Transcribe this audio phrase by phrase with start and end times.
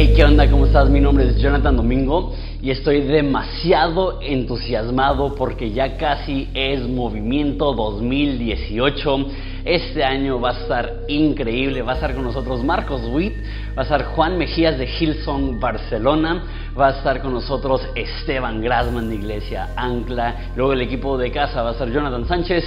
[0.00, 0.48] Hey, ¿qué onda?
[0.48, 0.88] ¿Cómo estás?
[0.88, 2.32] Mi nombre es Jonathan Domingo
[2.62, 9.26] y estoy demasiado entusiasmado porque ya casi es Movimiento 2018.
[9.64, 11.82] Este año va a estar increíble.
[11.82, 13.34] Va a estar con nosotros Marcos Witt,
[13.76, 16.44] va a estar Juan Mejías de Hillsong Barcelona,
[16.78, 21.62] va a estar con nosotros Esteban Grasman de Iglesia Ancla, luego el equipo de casa
[21.62, 22.64] va a estar Jonathan Sánchez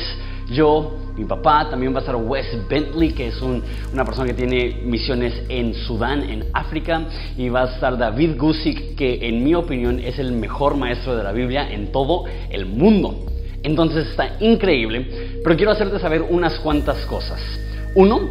[0.52, 4.82] yo, mi papá, también va a estar Wes Bentley, que es una persona que tiene
[4.84, 7.04] misiones en Sudán, en África,
[7.38, 11.24] y va a estar David Gusick, que en mi opinión es el mejor maestro de
[11.24, 13.26] la Biblia en todo el mundo.
[13.64, 17.40] Entonces está increíble, pero quiero hacerte saber unas cuantas cosas.
[17.94, 18.30] Uno,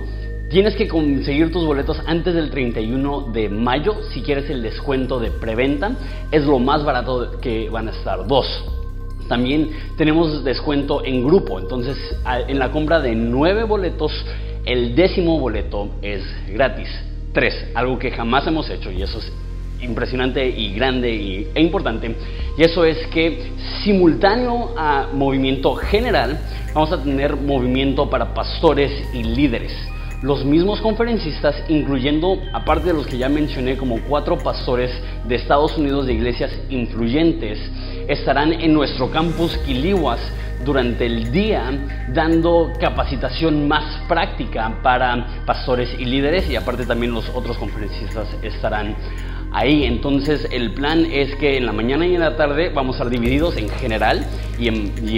[0.51, 5.31] tienes que conseguir tus boletos antes del 31 de mayo si quieres el descuento de
[5.31, 5.93] preventa.
[6.33, 8.27] Es lo más barato que van a estar.
[8.27, 8.47] Dos,
[9.31, 11.97] también tenemos descuento en grupo, entonces
[12.49, 14.13] en la compra de nueve boletos,
[14.67, 16.89] el décimo boleto es gratis.
[17.33, 19.33] Tres, algo que jamás hemos hecho y eso es
[19.81, 22.13] impresionante y grande e importante.
[22.59, 23.53] Y eso es que
[23.85, 26.37] simultáneo a movimiento general,
[26.75, 29.73] vamos a tener movimiento para pastores y líderes
[30.23, 34.91] los mismos conferencistas, incluyendo, aparte de los que ya mencioné, como cuatro pastores
[35.27, 37.59] de Estados Unidos de iglesias influyentes,
[38.07, 40.21] estarán en nuestro campus Quilihuas
[40.65, 41.71] durante el día
[42.13, 48.95] dando capacitación más práctica para pastores y líderes y aparte también los otros conferencistas estarán
[49.53, 49.85] ahí.
[49.85, 53.11] Entonces el plan es que en la mañana y en la tarde vamos a estar
[53.11, 54.27] divididos en general
[54.59, 54.69] y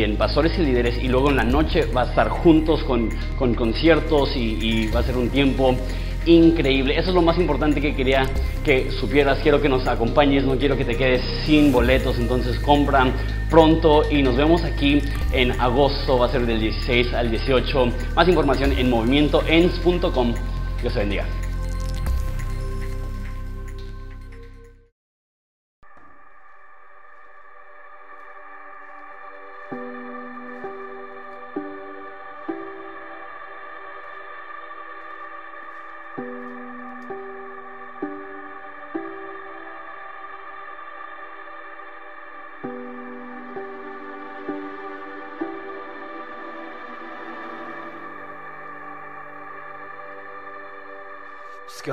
[0.03, 3.11] en, pastores y líderes y luego en la noche va a estar juntos con,
[3.55, 5.75] conciertos y, va a ser un tiempo
[6.27, 6.97] increíble.
[6.97, 8.25] Eso es lo más importante que quería
[8.65, 9.39] que supieras.
[9.43, 12.19] Quiero que nos acompañes, no quiero que te quedes sin boletos.
[12.19, 13.13] Entonces compran
[13.51, 16.19] pronto y nos vemos aquí en agosto.
[16.19, 17.87] Va a ser del 16 al 18.
[18.15, 20.35] Más información en movimientoens.com.
[20.81, 21.42] Dios te bendiga.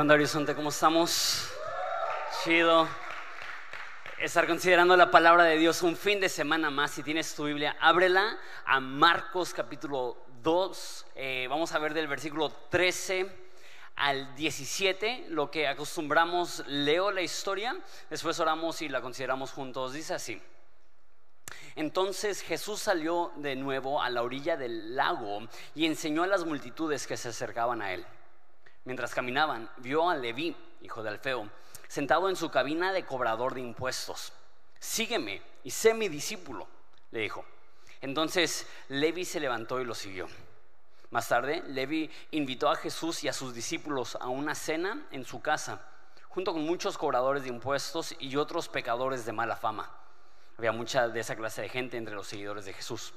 [0.10, 0.56] ¿Qué onda, Horizonte?
[0.56, 1.52] ¿Cómo estamos?
[2.44, 2.88] Chido.
[4.18, 6.90] Estar considerando la palabra de Dios un fin de semana más.
[6.90, 11.06] Si tienes tu Biblia, ábrela a Marcos capítulo 2.
[11.14, 13.30] Eh, vamos a ver del versículo 13
[13.98, 17.78] al 17, lo que acostumbramos, leo la historia,
[18.10, 19.94] después oramos y la consideramos juntos.
[19.94, 20.42] Dice así.
[21.76, 27.06] Entonces Jesús salió de nuevo a la orilla del lago y enseñó a las multitudes
[27.06, 28.04] que se acercaban a él.
[28.86, 31.50] Mientras caminaban, vio a Leví, hijo de Alfeo,
[31.88, 34.34] sentado en su cabina de cobrador de impuestos.
[34.80, 36.68] Sígueme y sé mi discípulo,
[37.12, 37.44] le dijo.
[38.02, 40.28] Entonces Levi se levantó y lo siguió.
[41.12, 45.42] Más tarde, Levi invitó a Jesús y a sus discípulos a una cena en su
[45.42, 45.82] casa,
[46.30, 49.92] junto con muchos cobradores de impuestos y otros pecadores de mala fama.
[50.58, 53.14] Había mucha de esa clase de gente entre los seguidores de Jesús.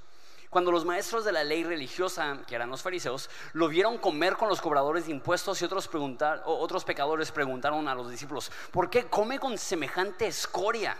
[0.52, 4.50] Cuando los maestros de la ley religiosa, que eran los fariseos, lo vieron comer con
[4.50, 9.06] los cobradores de impuestos y otros, preguntar, otros pecadores preguntaron a los discípulos, ¿por qué
[9.06, 10.94] come con semejante escoria?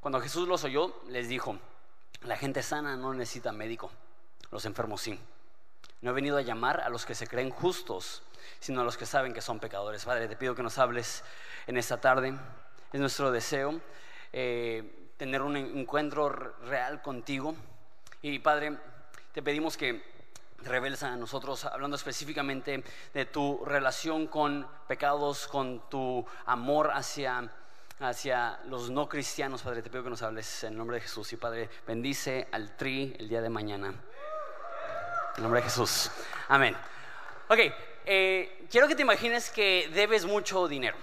[0.00, 1.58] Cuando Jesús los oyó, les dijo,
[2.22, 3.90] la gente sana no necesita médico,
[4.50, 5.20] los enfermos sí.
[6.00, 8.22] No he venido a llamar a los que se creen justos,
[8.60, 10.06] sino a los que saben que son pecadores.
[10.06, 11.22] Padre, te pido que nos hables
[11.66, 12.34] en esta tarde.
[12.94, 13.78] Es nuestro deseo
[14.32, 17.54] eh, tener un encuentro real contigo.
[18.28, 18.76] Y Padre,
[19.32, 20.02] te pedimos que
[20.64, 22.82] reveles a nosotros, hablando específicamente
[23.14, 27.48] de tu relación con pecados, con tu amor hacia,
[28.00, 31.32] hacia los no cristianos, Padre, te pido que nos hables en el nombre de Jesús.
[31.34, 33.90] Y Padre, bendice al tri el día de mañana.
[33.90, 33.94] En
[35.36, 36.10] el nombre de Jesús.
[36.48, 36.76] Amén.
[37.48, 37.60] Ok,
[38.06, 40.96] eh, quiero que te imagines que debes mucho dinero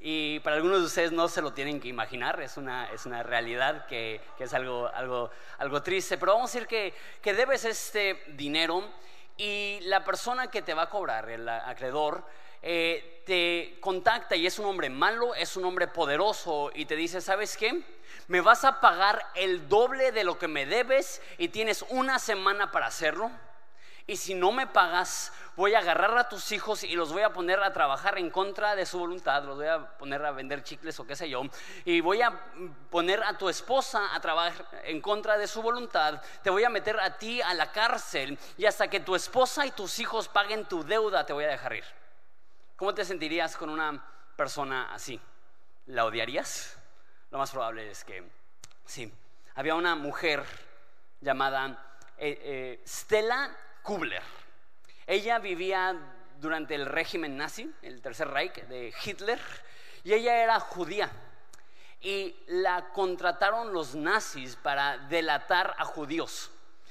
[0.00, 3.22] y para algunos de ustedes no se lo tienen que imaginar, es una, es una
[3.22, 7.64] realidad que, que es algo, algo, algo triste, pero vamos a decir que, que debes
[7.64, 8.84] este dinero
[9.36, 12.24] y la persona que te va a cobrar, el acreedor,
[12.62, 17.20] eh, te contacta y es un hombre malo, es un hombre poderoso y te dice,
[17.20, 17.82] ¿sabes qué?
[18.26, 22.70] Me vas a pagar el doble de lo que me debes y tienes una semana
[22.72, 23.30] para hacerlo.
[24.08, 27.32] Y si no me pagas, voy a agarrar a tus hijos y los voy a
[27.34, 30.98] poner a trabajar en contra de su voluntad, los voy a poner a vender chicles
[30.98, 31.42] o qué sé yo,
[31.84, 32.32] y voy a
[32.88, 36.98] poner a tu esposa a trabajar en contra de su voluntad, te voy a meter
[36.98, 40.82] a ti a la cárcel y hasta que tu esposa y tus hijos paguen tu
[40.84, 41.84] deuda te voy a dejar ir.
[42.76, 44.02] ¿Cómo te sentirías con una
[44.36, 45.20] persona así?
[45.84, 46.78] ¿La odiarías?
[47.30, 48.24] Lo más probable es que
[48.86, 49.12] sí.
[49.54, 50.42] Había una mujer
[51.20, 51.84] llamada
[52.16, 53.54] eh, eh, Stella
[53.88, 54.22] Kubler.
[55.06, 55.96] Ella vivía
[56.38, 59.40] durante el régimen nazi, el Tercer Reich de Hitler,
[60.04, 61.10] y ella era judía.
[62.02, 66.50] Y la contrataron los nazis para delatar a judíos.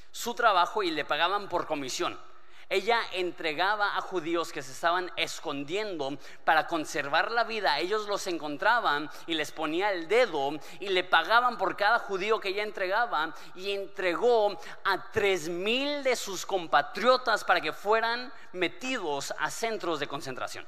[0.09, 2.19] Su trabajo y le pagaban por comisión.
[2.69, 7.79] Ella entregaba a judíos que se estaban escondiendo para conservar la vida.
[7.79, 12.49] Ellos los encontraban y les ponía el dedo y le pagaban por cada judío que
[12.49, 19.49] ella entregaba y entregó a tres mil de sus compatriotas para que fueran metidos a
[19.49, 20.67] centros de concentración.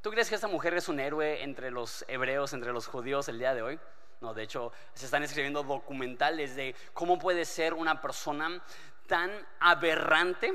[0.00, 3.38] ¿Tú crees que esta mujer es un héroe entre los hebreos, entre los judíos el
[3.38, 3.78] día de hoy?
[4.22, 8.62] No, de hecho, se están escribiendo documentales de cómo puede ser una persona
[9.06, 10.54] tan aberrante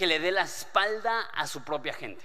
[0.00, 2.24] que le dé la espalda a su propia gente.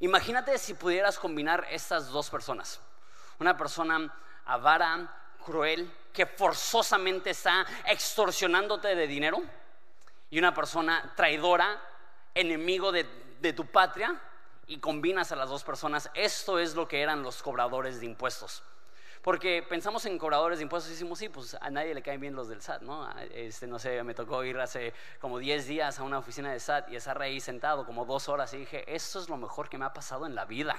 [0.00, 2.80] Imagínate si pudieras combinar estas dos personas.
[3.38, 4.12] Una persona
[4.44, 5.08] avara,
[5.46, 9.40] cruel, que forzosamente está extorsionándote de dinero,
[10.30, 11.80] y una persona traidora,
[12.34, 13.04] enemigo de,
[13.40, 14.20] de tu patria,
[14.66, 16.10] y combinas a las dos personas.
[16.12, 18.64] Esto es lo que eran los cobradores de impuestos.
[19.28, 22.34] Porque pensamos en cobradores de impuestos y decimos, sí, pues a nadie le caen bien
[22.34, 23.06] los del SAT, ¿no?
[23.34, 26.88] Este, no sé, me tocó ir hace como 10 días a una oficina de SAT
[26.88, 29.84] y estar ahí sentado como dos horas y dije, esto es lo mejor que me
[29.84, 30.76] ha pasado en la vida.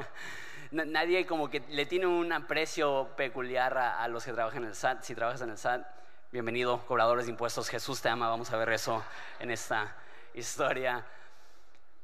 [0.70, 4.74] nadie como que le tiene un aprecio peculiar a, a los que trabajan en el
[4.74, 5.02] SAT.
[5.02, 5.86] Si trabajas en el SAT,
[6.32, 9.04] bienvenido, cobradores de impuestos, Jesús te ama, vamos a ver eso
[9.40, 9.94] en esta
[10.32, 11.04] historia.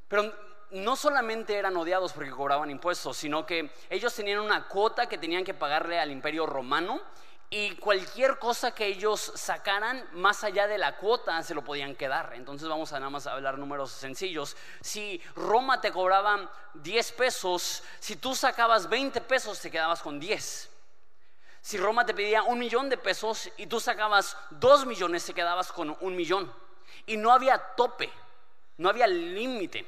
[0.09, 0.31] Pero
[0.71, 5.45] no solamente eran odiados porque cobraban impuestos, sino que ellos tenían una cuota que tenían
[5.45, 7.01] que pagarle al imperio romano
[7.51, 12.33] y cualquier cosa que ellos sacaran más allá de la cuota se lo podían quedar.
[12.35, 14.57] Entonces vamos a nada más hablar números sencillos.
[14.81, 20.71] Si Roma te cobraba 10 pesos, si tú sacabas 20 pesos te quedabas con 10.
[21.61, 25.71] Si Roma te pedía un millón de pesos y tú sacabas 2 millones te quedabas
[25.71, 26.53] con un millón.
[27.07, 28.11] Y no había tope,
[28.79, 29.87] no había límite.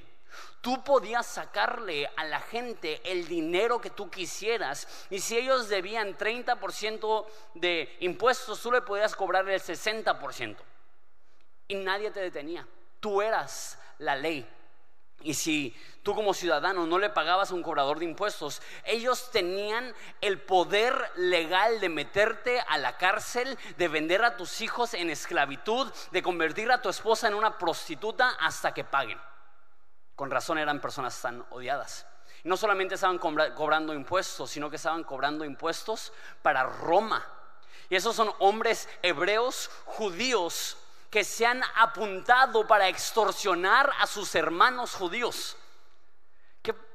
[0.61, 5.07] Tú podías sacarle a la gente el dinero que tú quisieras.
[5.11, 10.57] Y si ellos debían 30% de impuestos, tú le podías cobrar el 60%.
[11.69, 12.67] Y nadie te detenía.
[13.01, 14.49] Tú eras la ley.
[15.23, 19.95] Y si tú como ciudadano no le pagabas a un cobrador de impuestos, ellos tenían
[20.21, 25.91] el poder legal de meterte a la cárcel, de vender a tus hijos en esclavitud,
[26.13, 29.19] de convertir a tu esposa en una prostituta hasta que paguen.
[30.17, 32.07] Con razón eran personas tan odiadas.
[32.43, 37.25] No solamente estaban cobrando impuestos, sino que estaban cobrando impuestos para Roma.
[37.89, 40.79] Y esos son hombres hebreos, judíos,
[41.11, 45.57] que se han apuntado para extorsionar a sus hermanos judíos.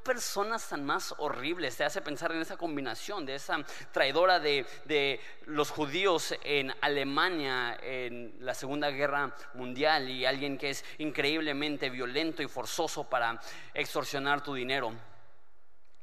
[0.02, 5.20] ¿Qué personas tan más horribles te hace pensar en esa combinación de esa traidora de,
[5.46, 12.42] los judíos en Alemania en la Segunda Guerra Mundial y alguien que es increíblemente violento
[12.42, 13.40] y forzoso para
[13.76, 14.92] extorsionar tu dinero?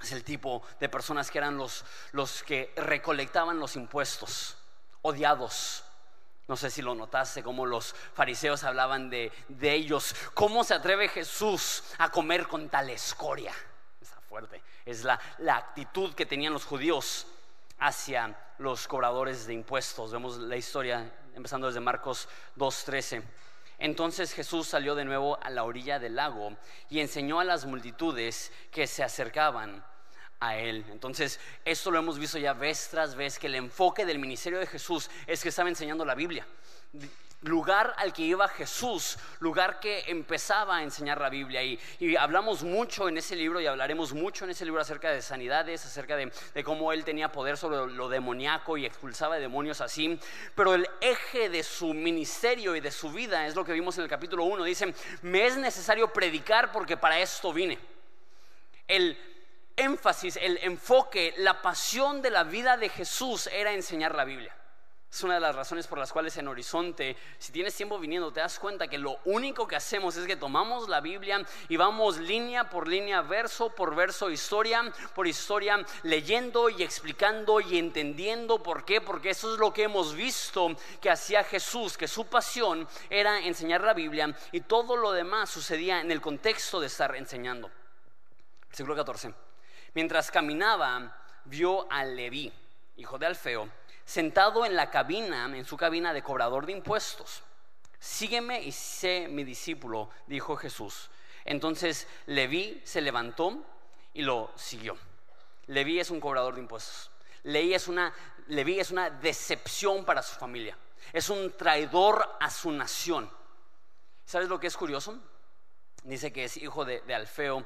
[0.00, 4.58] Es el tipo de personas que eran los, los que recolectaban los impuestos,
[5.02, 5.82] odiados.
[6.46, 10.14] No sé si lo notaste, como los fariseos hablaban de, de ellos.
[10.34, 13.52] ¿Cómo se atreve Jesús a comer con tal escoria?
[14.28, 14.62] Fuerte.
[14.84, 17.26] Es la, la actitud que tenían los judíos
[17.78, 20.12] hacia los cobradores de impuestos.
[20.12, 23.22] Vemos la historia empezando desde Marcos 2.13.
[23.78, 26.56] Entonces Jesús salió de nuevo a la orilla del lago
[26.90, 29.84] y enseñó a las multitudes que se acercaban
[30.40, 30.84] a Él.
[30.90, 34.66] Entonces, esto lo hemos visto ya vez tras vez, que el enfoque del ministerio de
[34.66, 36.46] Jesús es que estaba enseñando la Biblia.
[37.42, 41.62] Lugar al que iba Jesús, lugar que empezaba a enseñar la Biblia.
[41.62, 41.78] Y,
[42.16, 46.16] hablamos mucho en ese libro y hablaremos mucho en ese libro acerca de sanidades, acerca
[46.16, 50.18] de, de cómo Él tenía poder sobre lo demoníaco y expulsaba demonios así.
[50.56, 54.02] Pero el eje de su ministerio y de su vida es lo que vimos en
[54.02, 54.64] el capítulo 1.
[54.64, 54.92] Dice,
[55.22, 57.78] me es necesario predicar porque para esto vine.
[58.88, 59.16] El
[59.76, 64.57] énfasis, el enfoque, la pasión de la vida de Jesús era enseñar la Biblia.
[65.10, 68.40] Es una de las razones por las cuales en Horizonte, si tienes tiempo viniendo, te
[68.40, 72.68] das cuenta que lo único que hacemos es que tomamos la Biblia y vamos línea
[72.68, 79.00] por línea, verso por verso, historia por historia, leyendo y explicando y entendiendo por qué,
[79.00, 83.82] porque eso es lo que hemos visto que hacía Jesús, que su pasión era enseñar
[83.82, 87.70] la Biblia y todo lo demás sucedía en el contexto de estar enseñando.
[88.68, 89.32] Versículo 14.
[89.94, 92.52] Mientras caminaba, vio a Leví,
[92.96, 93.68] hijo de Alfeo,
[94.08, 97.42] sentado en la cabina, en su cabina de cobrador de impuestos.
[98.00, 101.10] Sígueme y sé mi discípulo, dijo Jesús.
[101.44, 103.62] Entonces Leví se levantó
[104.14, 104.96] y lo siguió.
[105.66, 107.10] Leví es un cobrador de impuestos.
[107.42, 108.14] Leví es una,
[108.46, 110.74] Leví es una decepción para su familia.
[111.12, 113.30] Es un traidor a su nación.
[114.24, 115.20] ¿Sabes lo que es curioso?
[116.04, 117.64] Dice que es hijo de, Alfeo.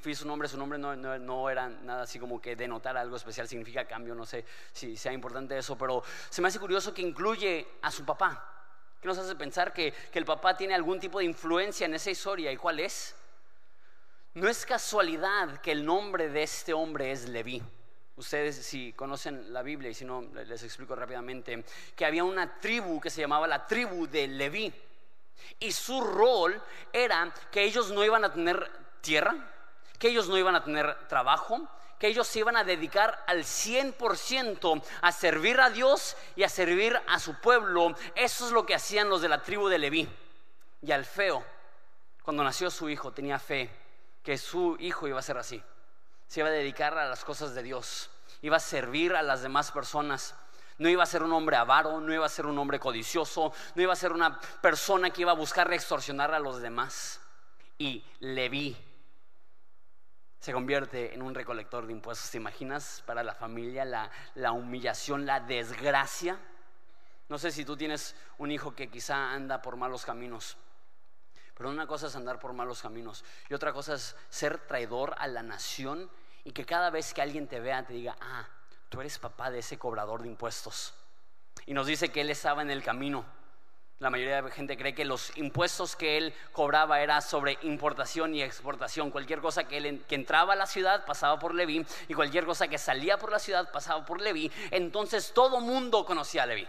[0.00, 3.48] Fui su nombre, su nombre no, no, era nada así como que denotar algo especial,
[3.48, 7.66] significa cambio, no sé si sea importante eso, pero se me hace curioso que incluye
[7.82, 8.50] a su papá.
[9.00, 12.10] ¿Qué nos hace pensar que, que el papá tiene algún tipo de influencia en esa
[12.10, 12.50] historia?
[12.50, 13.14] ¿Y cuál es?
[14.34, 17.62] No es casualidad que el nombre de este hombre es Leví.
[18.16, 23.00] Ustedes si conocen la Biblia y si no les explico rápidamente que había una tribu
[23.00, 24.72] que se llamaba la tribu de Leví
[25.58, 26.62] y su rol
[26.92, 29.34] era que ellos no iban a tener tierra,
[29.98, 34.82] que ellos no iban a tener trabajo, que ellos se iban a dedicar al 100%
[35.00, 37.94] a servir a Dios y a servir a su pueblo.
[38.14, 40.08] Eso es lo que hacían los de la tribu de Leví.
[40.82, 41.44] Y al feo,
[42.22, 43.70] cuando nació su hijo, tenía fe
[44.22, 45.62] que su hijo iba a ser así.
[46.26, 48.10] Se iba a dedicar a las cosas de Dios,
[48.42, 50.34] iba a servir a las demás personas.
[50.78, 53.82] No iba a ser un hombre avaro, no iba a ser un hombre codicioso, no
[53.82, 57.20] iba a ser una persona que iba a buscar extorsionar a los demás.
[57.78, 58.76] Y Leví
[60.40, 62.30] se convierte en un recolector de impuestos.
[62.30, 66.38] ¿Te imaginas para la familia la, la humillación, la desgracia?
[67.28, 70.56] No sé si tú tienes un hijo que quizá anda por malos caminos.
[71.54, 75.28] Pero una cosa es andar por malos caminos y otra cosa es ser traidor a
[75.28, 76.10] la nación
[76.42, 78.46] y que cada vez que alguien te vea te diga, ah,
[78.94, 80.94] tú eres papá de ese cobrador de impuestos.
[81.66, 83.24] Y nos dice que él estaba en el camino.
[83.98, 88.34] La mayoría de la gente cree que los impuestos que él cobraba era sobre importación
[88.36, 89.10] y exportación.
[89.10, 93.18] Cualquier cosa que, entraba a la ciudad pasaba por Leví y cualquier cosa que salía
[93.18, 94.50] por la ciudad pasaba por Leví.
[94.70, 96.68] Entonces todo mundo conocía a Leví.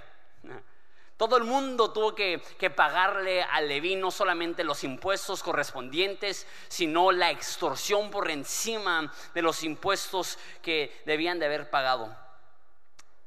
[1.18, 2.42] Todo el mundo tuvo que,
[2.76, 9.64] pagarle a Leví no solamente los impuestos correspondientes, sino la extorsión por encima de los
[9.64, 12.16] impuestos que debían de haber pagado.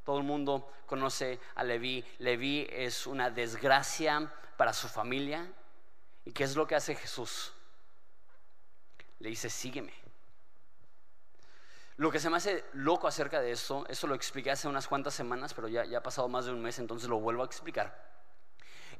[0.05, 2.05] Todo el mundo conoce a Leví.
[2.19, 5.51] Leví es una desgracia para su familia.
[6.27, 7.53] ¿Y qué es lo que hace Jesús?
[9.21, 10.08] Le dice, sígueme.
[11.99, 15.15] Lo que se me hace loco acerca de esto, eso lo expliqué hace unas cuantas
[15.15, 18.09] semanas, pero ya, ya ha pasado más de un mes, entonces lo vuelvo a explicar.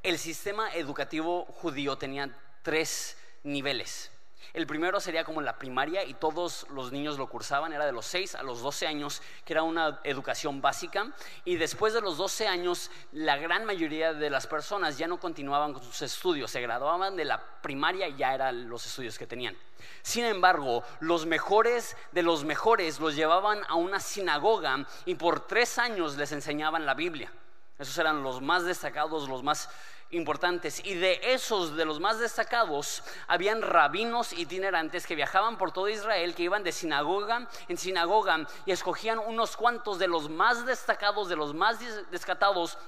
[0.03, 4.11] El sistema educativo judío tenía tres niveles.
[4.53, 8.07] El primero sería como la primaria y todos los niños lo cursaban, era de los
[8.07, 11.13] 6 a los 12 años, que era una educación básica.
[11.45, 15.73] Y después de los 12 años, la gran mayoría de las personas ya no continuaban
[15.73, 19.57] con sus estudios, se graduaban de la primaria y ya eran los estudios que tenían.
[20.03, 25.79] Sin embargo, los mejores de los mejores los llevaban a una sinagoga y por tres
[25.79, 27.31] años les enseñaban la Biblia.
[27.79, 29.71] Esos eran los más destacados, los más
[30.11, 30.85] importantes.
[30.85, 36.35] Y de esos, de los más destacados, habían rabinos itinerantes que viajaban por todo Israel,
[36.35, 41.37] que iban de sinagoga en sinagoga y escogían unos cuantos de los más destacados, de
[41.37, 41.79] los más
[42.11, 42.79] descatados,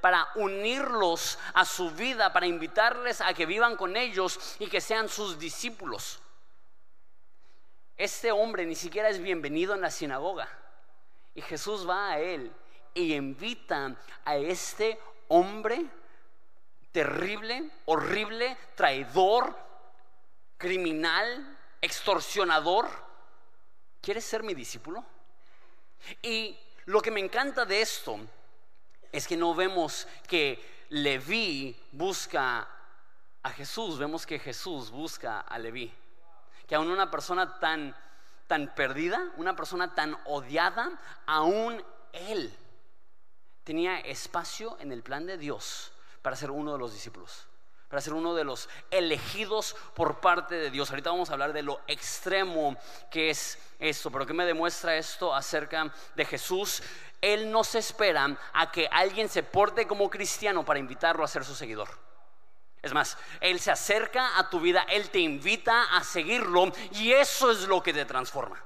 [0.00, 5.08] para unirlos a su vida, para invitarles a que vivan con ellos y que sean
[5.08, 6.20] sus discípulos.
[7.96, 10.48] Este hombre ni siquiera es bienvenido en la sinagoga.
[11.34, 12.50] Y Jesús va a él
[12.94, 14.98] y invita a este
[15.28, 15.86] hombre
[16.92, 19.56] terrible, horrible, traidor,
[20.56, 22.88] criminal, extorsionador.
[24.00, 25.04] ¿Quieres ser mi discípulo?
[26.22, 28.18] Y lo que me encanta de esto
[29.12, 32.68] es que no vemos que Leví busca
[33.42, 35.92] a Jesús, vemos que Jesús busca a Leví.
[36.66, 37.96] Que aún una persona tan,
[38.46, 40.90] tan perdida, una persona tan odiada,
[41.26, 41.82] aún
[42.12, 42.56] él
[43.64, 47.48] tenía espacio en el plan de Dios para ser uno de los discípulos,
[47.88, 50.90] para ser uno de los elegidos por parte de Dios.
[50.90, 52.76] Ahorita vamos a hablar de lo extremo
[53.10, 56.82] que es esto, pero ¿qué me demuestra esto acerca de Jesús?
[57.20, 61.44] Él no se espera a que alguien se porte como cristiano para invitarlo a ser
[61.44, 61.88] su seguidor.
[62.82, 67.50] Es más, Él se acerca a tu vida, Él te invita a seguirlo y eso
[67.50, 68.62] es lo que te transforma.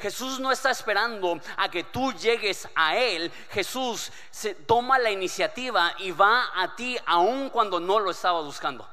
[0.00, 3.30] Jesús no está esperando a que tú llegues a Él.
[3.50, 8.88] Jesús se toma la iniciativa y va a ti aun cuando no lo estaba buscando.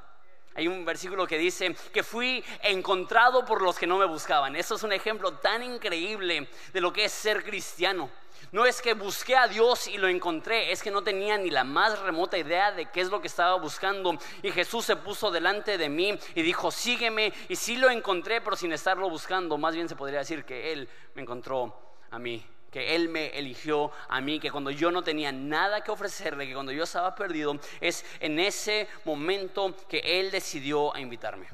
[0.58, 4.56] Hay un versículo que dice que fui encontrado por los que no me buscaban.
[4.56, 8.10] Eso es un ejemplo tan increíble de lo que es ser cristiano.
[8.52, 11.64] No es que busqué a Dios y lo encontré, es que no tenía ni la
[11.64, 14.18] más remota idea de qué es lo que estaba buscando.
[14.42, 17.34] Y Jesús se puso delante de mí y dijo, sígueme.
[17.50, 19.58] Y sí lo encontré, pero sin estarlo buscando.
[19.58, 21.78] Más bien se podría decir que Él me encontró
[22.12, 25.90] a mí que Él me eligió a mí, que cuando yo no tenía nada que
[25.90, 31.48] ofrecerle, que cuando yo estaba perdido, es en ese momento que Él decidió a invitarme.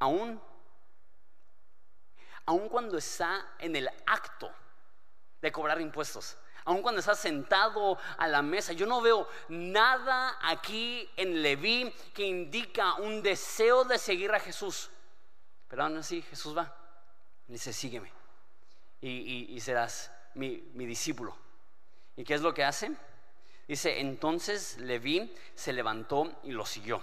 [0.00, 0.40] Aún
[2.48, 4.50] aun cuando está en el acto
[5.40, 8.72] de cobrar impuestos, aun cuando está sentado a la mesa.
[8.72, 14.90] Yo no veo nada aquí en Leví que indica un deseo de seguir a Jesús.
[15.68, 16.76] Pero aún así Jesús va.
[17.48, 18.12] Y dice, sígueme.
[19.00, 21.36] Y, serás mi, discípulo.
[22.16, 22.90] ¿Y qué es lo que hace?
[23.66, 27.02] Dice, entonces Leví se levantó y lo siguió.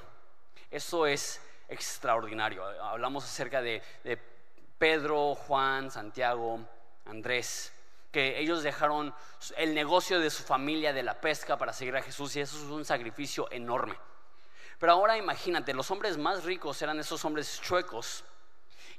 [0.70, 2.64] Eso es extraordinario.
[2.84, 3.82] Hablamos acerca de
[4.78, 6.60] Pedro, Juan, Santiago,
[7.06, 7.72] Andrés,
[8.16, 9.14] que ellos dejaron
[9.58, 12.64] el negocio de su familia de la pesca para seguir a Jesús y eso es
[12.64, 14.00] un sacrificio enorme.
[14.80, 18.24] Pero ahora imagínate, los hombres más ricos eran esos hombres chuecos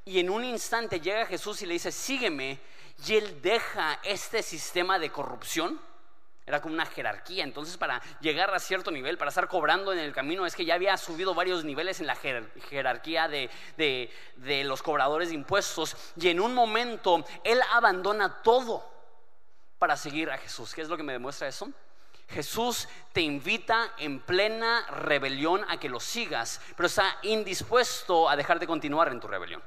[0.05, 2.61] y en un instante llega Jesús y le dice, sígueme,
[3.07, 5.81] y él deja este sistema de corrupción.
[6.45, 7.43] Era como una jerarquía.
[7.43, 10.75] Entonces, para llegar a cierto nivel, para estar cobrando en el camino, es que ya
[10.75, 15.97] había subido varios niveles en la jerarquía de, de los cobradores de impuestos.
[16.21, 18.96] Y en un momento, él abandona todo
[19.79, 20.75] para seguir a Jesús.
[20.75, 21.71] ¿Qué es lo que me demuestra eso?
[22.29, 28.67] Jesús te invita en plena rebelión a que lo sigas, pero está indispuesto a dejarte
[28.67, 29.63] continuar en tu rebelión.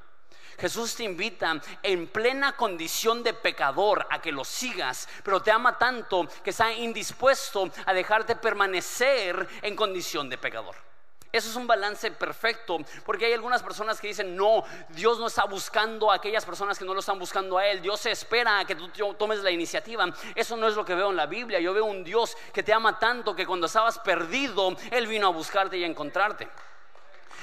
[0.58, 5.78] Jesús te invita en plena condición de pecador a que lo sigas, pero te ama
[5.78, 10.88] tanto que está indispuesto a dejarte permanecer en condición de pecador.
[11.31, 15.45] Eso es un balance perfecto, porque hay algunas personas que dicen, no, Dios no está
[15.45, 18.74] buscando a aquellas personas que no lo están buscando a Él, Dios espera a que
[18.74, 20.05] tú tomes la iniciativa.
[20.33, 22.74] Eso no es lo que veo en la Biblia, yo veo un Dios que te
[22.74, 26.48] ama tanto que cuando estabas perdido, Él vino a buscarte y a encontrarte.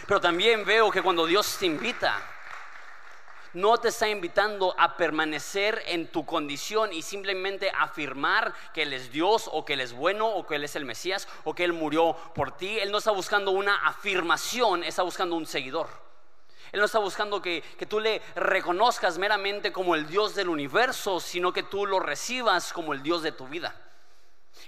[0.07, 2.21] Pero también veo que cuando Dios te invita,
[3.57, 9.11] no te está invitando a permanecer en tu condición y simplemente afirmar que Él es
[9.11, 11.73] Dios o que Él es bueno o que Él es el Mesías o que Él
[11.73, 12.79] murió por ti.
[12.79, 15.89] Él no está buscando una afirmación, está buscando un seguidor.
[16.71, 21.19] Él no está buscando que, que, tú le reconozcas meramente como el Dios del universo,
[21.19, 23.75] sino que tú lo recibas como el Dios de tu vida.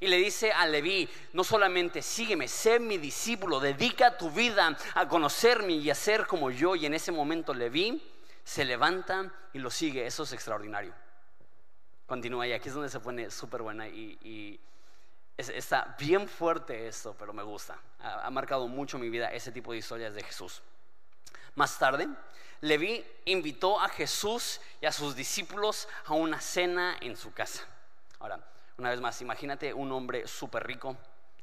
[0.00, 5.08] Y le dice a Leví, no solamente sígueme, sé mi discípulo, dedica tu vida a
[5.08, 6.74] conocerme y a ser como yo.
[6.74, 8.02] Y en ese momento Leví
[8.48, 10.06] se levanta y lo sigue.
[10.06, 10.94] Eso es extraordinario.
[12.06, 14.58] Continúa y aquí es donde se pone súper buena y,
[15.36, 17.78] está bien fuerte esto, pero me gusta.
[18.00, 20.62] Ha, ha, marcado mucho mi vida ese tipo de historias de Jesús.
[21.56, 22.08] Más tarde,
[22.62, 27.64] Leví invitó a Jesús y a sus discípulos a una cena en su casa.
[28.18, 28.40] Ahora,
[28.78, 30.96] una vez más, imagínate un hombre súper rico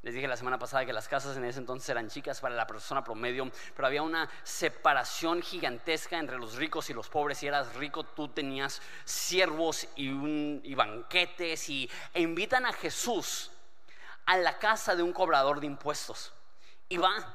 [0.06, 2.64] les dije la semana pasada que las casas en ese entonces eran chicas para la
[2.64, 7.38] persona promedio, pero había una separación gigantesca entre los ricos y los pobres.
[7.38, 13.50] Si eras rico, tú tenías siervos y, banquetes y e invitan a Jesús
[14.26, 16.32] a la casa de un cobrador de impuestos.
[16.88, 17.34] Y va,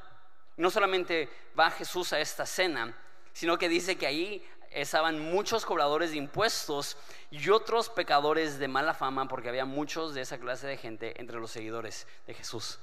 [0.55, 1.29] no solamente
[1.59, 2.95] va Jesús a esta cena,
[3.33, 6.97] sino que dice que ahí estaban muchos cobradores de impuestos
[7.29, 11.39] y otros pecadores de mala fama, porque había muchos de esa clase de gente entre
[11.39, 12.79] los seguidores de Jesús.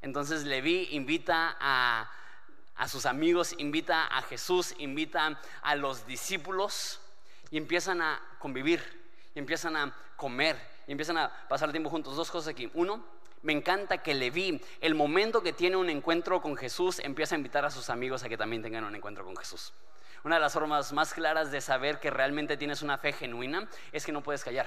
[0.00, 2.10] Entonces Leví invita a,
[2.76, 7.00] a sus amigos, invita a Jesús, invita a los discípulos
[7.50, 8.82] y empiezan a convivir,
[9.34, 12.16] empiezan a comer, y empiezan a pasar tiempo juntos.
[12.16, 12.70] Dos cosas aquí.
[12.74, 13.04] Uno,
[13.42, 17.64] me encanta que Leví, el momento que tiene un encuentro con Jesús, empieza a invitar
[17.64, 19.72] a sus amigos a que también tengan un encuentro con Jesús.
[20.24, 24.06] Una de las formas más claras de saber que realmente tienes una fe genuina es
[24.06, 24.66] que no puedes callar.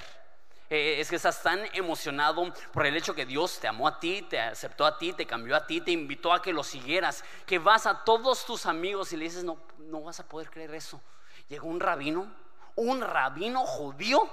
[0.68, 4.22] Eh, es que estás tan emocionado por el hecho que Dios te amó a ti,
[4.22, 7.58] te aceptó a ti, te cambió a ti, te invitó a que lo siguieras, que
[7.58, 11.00] vas a todos tus amigos y le dices, no, no vas a poder creer eso.
[11.48, 12.34] Llegó un rabino,
[12.74, 14.28] un rabino judío,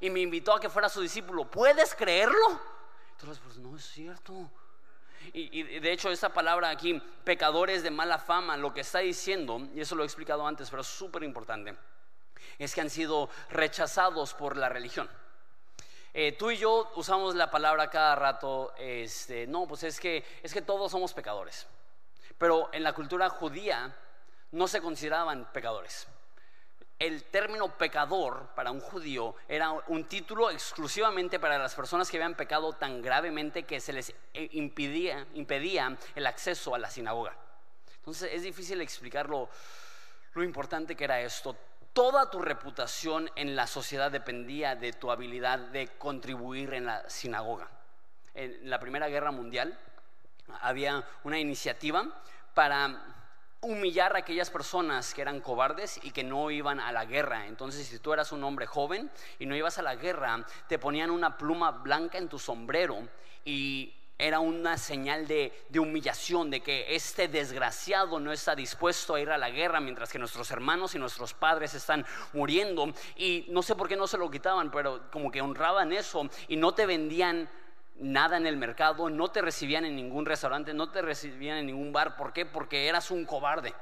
[0.00, 1.44] y me invitó a que fuera su discípulo.
[1.44, 2.60] ¿Puedes creerlo?
[3.12, 4.50] Entonces, pues no es cierto.
[5.32, 9.80] Y, de hecho esa palabra aquí, pecadores de mala fama, lo que está diciendo, y
[9.80, 11.76] eso lo he explicado antes, pero es súper importante,
[12.58, 15.08] es que han sido rechazados por la religión.
[16.12, 20.52] Eh, tú y yo usamos la palabra cada rato, este, no, pues es que, es
[20.52, 21.66] que todos somos pecadores.
[22.38, 23.96] Pero en la cultura judía
[24.52, 26.06] no se consideraban pecadores
[26.98, 32.36] el término pecador para un judío era un título exclusivamente para las personas que habían
[32.36, 37.36] pecado tan gravemente que se les eh, impedía, impedía el acceso a la sinagoga.
[37.96, 39.48] Entonces es difícil explicar lo,
[40.36, 41.56] importante que era esto.
[41.92, 47.68] Toda tu reputación en la sociedad dependía de tu habilidad de contribuir en la sinagoga.
[48.34, 49.78] En la Primera Guerra Mundial
[50.60, 52.06] había una iniciativa
[52.52, 53.23] para
[53.64, 57.46] humillar a aquellas personas que eran cobardes y que no iban a la guerra.
[57.46, 61.10] Entonces, si tú eras un hombre joven y no ibas a la guerra, te ponían
[61.10, 63.08] una pluma blanca en tu sombrero
[63.44, 69.20] y era una señal de, de, humillación, de que este desgraciado no está dispuesto a
[69.20, 72.92] ir a la guerra mientras que nuestros hermanos y nuestros padres están muriendo.
[73.16, 76.56] Y no sé por qué no se lo quitaban, pero como que honraban eso y
[76.56, 77.50] no te vendían
[77.96, 81.92] nada en el mercado, no te recibían en ningún restaurante, no te recibían en ningún
[81.92, 82.16] bar.
[82.16, 82.46] ¿Por qué?
[82.46, 83.74] Porque eras un cobarde.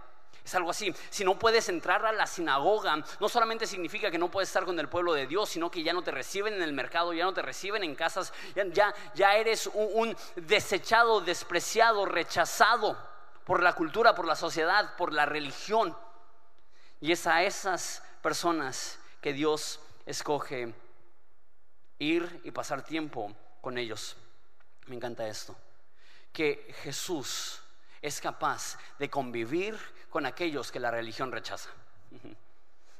[0.44, 0.92] Es algo así.
[1.08, 4.78] Si no puedes entrar a la sinagoga, no solamente significa que no puedes estar con
[4.78, 7.32] el pueblo de Dios, sino que ya no te reciben en el mercado, ya no
[7.32, 8.32] te reciben en casas,
[8.72, 12.98] ya, ya eres un, desechado, despreciado, rechazado
[13.44, 15.96] por la cultura, por la sociedad, por la religión.
[17.00, 20.74] Y es a esas personas que Dios escoge
[21.98, 24.16] ir y pasar tiempo con ellos.
[24.88, 25.56] Me encanta esto.
[26.30, 27.62] Que Jesús
[28.02, 29.78] es capaz de convivir
[30.10, 31.70] con aquellos que la religión rechaza.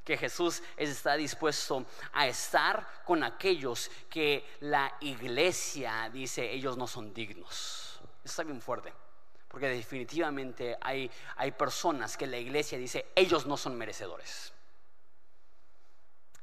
[0.02, 7.14] Que Jesús está dispuesto a estar con aquellos que la iglesia dice ellos no son
[7.14, 8.00] dignos.
[8.24, 8.92] Está bien fuerte.
[9.46, 14.52] Porque definitivamente hay, hay personas que la iglesia dice ellos no son merecedores.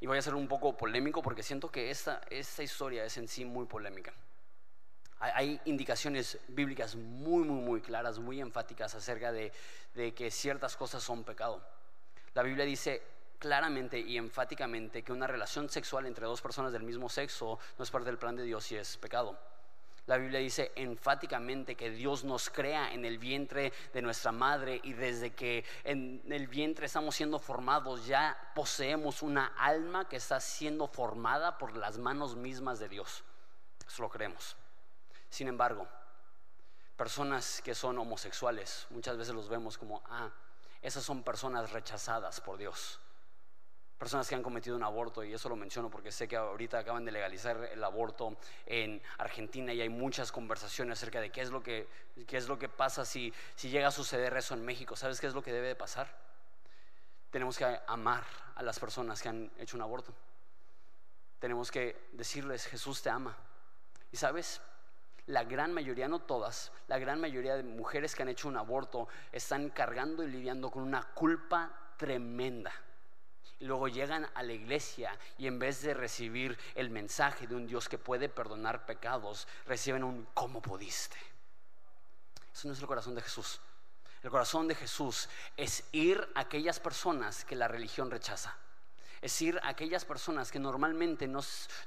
[0.01, 3.27] Y voy a ser un poco polémico porque siento que esta, esta historia es en
[3.27, 4.13] sí muy polémica.
[5.19, 9.51] Hay indicaciones bíblicas muy, muy, muy claras, muy enfáticas acerca de,
[9.93, 11.62] que ciertas cosas son pecado.
[12.33, 13.03] La Biblia dice
[13.38, 17.91] claramente y enfáticamente que una relación sexual entre dos personas del mismo sexo no es
[17.91, 19.38] parte del plan de Dios y es pecado.
[20.05, 24.93] La Biblia dice enfáticamente que Dios nos crea en el vientre de nuestra madre y
[24.93, 30.88] desde que en el vientre estamos siendo formados ya poseemos una alma que está siendo
[30.88, 33.23] formada por las manos mismas de Dios.
[33.88, 34.55] Eso lo creemos.
[35.29, 35.88] Sin embargo,
[36.95, 40.29] personas que son homosexuales, muchas veces los vemos como, ah,
[40.81, 42.99] esas son personas rechazadas por Dios.
[43.99, 47.03] Personas que han cometido un aborto, y eso lo menciono porque sé que ahorita acaban
[47.03, 51.62] de legalizar el aborto en Argentina y hay muchas conversaciones acerca de qué es lo
[51.62, 51.85] que,
[52.25, 54.95] qué es lo que pasa si, si llega a suceder eso en México.
[54.95, 56.07] ¿Sabes qué es lo que debe de pasar?
[57.29, 58.23] Tenemos que amar
[58.55, 60.13] a las personas que han hecho un aborto.
[61.39, 63.35] Tenemos que decirles, Jesús te ama.
[64.13, 64.62] Y sabes,
[65.25, 69.09] la gran mayoría, no todas, la gran mayoría de mujeres que han hecho un aborto
[69.33, 72.71] están cargando y lidiando con una culpa tremenda.
[73.61, 77.89] Luego llegan a la iglesia y en vez de recibir el mensaje de un Dios
[77.89, 81.17] que puede perdonar pecados, reciben un ¿cómo pudiste?
[82.53, 83.59] Eso no es el corazón de Jesús.
[84.23, 88.55] El corazón de Jesús es ir a aquellas personas que la religión rechaza.
[89.21, 91.41] Es ir a aquellas personas que normalmente no,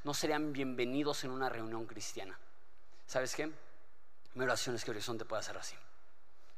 [0.05, 2.39] no serían bienvenidos en una reunión cristiana.
[3.07, 3.51] ¿Sabes qué?
[4.35, 5.77] Mi oración es que Horizonte pueda ser así.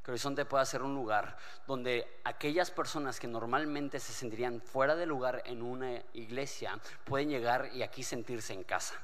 [0.04, 1.36] Que Horizonte pueda ser un lugar
[1.66, 7.70] donde aquellas personas que normalmente se sentirían fuera de lugar en una iglesia pueden llegar
[7.72, 8.94] y aquí sentirse en casa.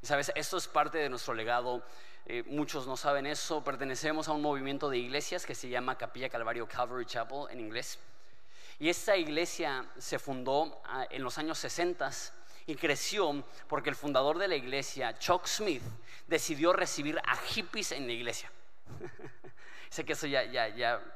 [0.00, 1.82] Y sabes, esto es parte de nuestro legado.
[2.24, 3.62] Eh, muchos no saben eso.
[3.62, 7.98] Pertenecemos a un movimiento de iglesias que se llama Capilla Calvario Calvary Chapel en inglés.
[8.78, 12.10] Y esta iglesia se fundó ah, en los años 60
[12.66, 15.82] y creció porque el fundador de la iglesia, Chuck Smith,
[16.26, 18.50] decidió recibir a hippies en la iglesia.
[19.94, 20.42] sé que eso ya,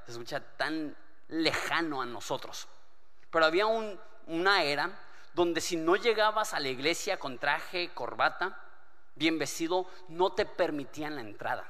[0.06, 2.68] se escucha tan lejano a nosotros,
[3.28, 4.96] pero había una era
[5.34, 8.56] donde si no llegabas a la iglesia con traje, corbata,
[9.16, 11.64] bien vestido, no te permitían la entrada.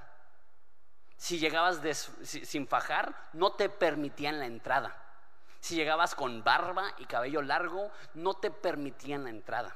[1.17, 1.81] Si llegabas
[2.23, 4.95] sin fajar, no te permitían la entrada.
[5.61, 9.75] Si llegabas con barba y cabello largo, no te permitían la entrada.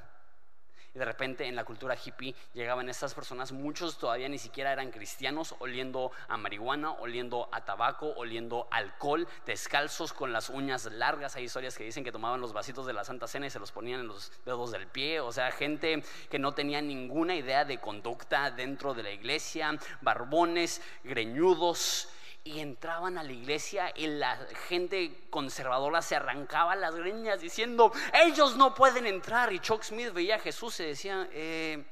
[0.94, 4.90] Y de repente en la cultura hippie llegaban estas personas, muchos todavía ni siquiera eran
[4.90, 11.37] cristianos, oliendo a marihuana, oliendo a tabaco, oliendo alcohol, descalzos con las uñas largas.
[11.37, 13.72] Hay historias que dicen que tomaban los vasitos de la Santa Cena y se los
[13.72, 15.20] ponían en los dedos del pie.
[15.20, 20.83] O sea, gente que no tenía ninguna idea de conducta dentro de la iglesia, barbones,
[21.05, 22.09] greñudos
[22.44, 24.37] y entraban a la iglesia y la
[24.68, 29.52] gente conservadora se arrancaba las greñas diciendo, ellos no pueden entrar.
[29.52, 31.85] Y Chuck Smith veía a Jesús y decía, eh,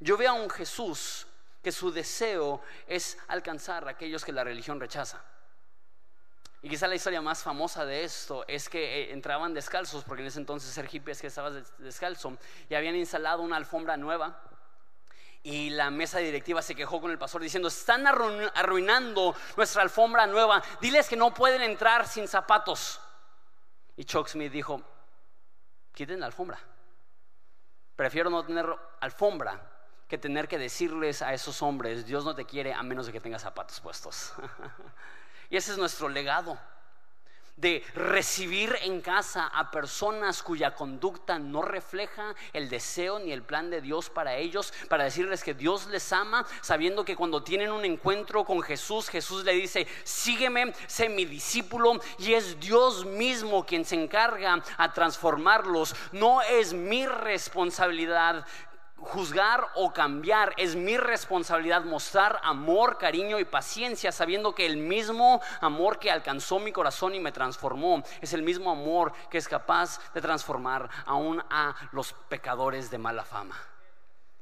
[0.00, 1.26] yo veo a un Jesús
[1.62, 5.22] que su deseo es alcanzar a aquellos que la religión rechaza.
[6.62, 10.28] Y quizá la historia más famosa de esto es que eh, entraban descalzos, porque en
[10.28, 12.36] ese entonces ser hippie es que estabas descalzo,
[12.68, 14.42] y habían instalado una alfombra nueva
[15.42, 20.62] y la mesa directiva se quejó con el pastor diciendo, están arruinando nuestra alfombra nueva,
[20.80, 23.00] diles que no pueden entrar sin zapatos.
[23.96, 24.82] Y Chuck Smith dijo,
[25.92, 26.58] quiten la alfombra.
[27.96, 28.66] Prefiero no tener
[29.00, 29.60] alfombra
[30.08, 33.20] que tener que decirles a esos hombres, Dios no te quiere a menos de que
[33.20, 34.32] tengas zapatos puestos.
[35.50, 36.58] y ese es nuestro legado
[37.60, 43.70] de recibir en casa a personas cuya conducta no refleja el deseo ni el plan
[43.70, 47.84] de Dios para ellos, para decirles que Dios les ama, sabiendo que cuando tienen un
[47.84, 53.84] encuentro con Jesús, Jesús le dice, sígueme, sé mi discípulo, y es Dios mismo quien
[53.84, 58.46] se encarga a transformarlos, no es mi responsabilidad
[59.02, 65.40] juzgar o cambiar, es mi responsabilidad mostrar amor, cariño y paciencia, sabiendo que el mismo
[65.60, 70.00] amor que alcanzó mi corazón y me transformó es el mismo amor que es capaz
[70.12, 73.56] de transformar aún a los pecadores de mala fama.